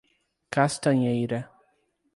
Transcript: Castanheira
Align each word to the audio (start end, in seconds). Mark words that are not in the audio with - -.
Castanheira 0.49 1.45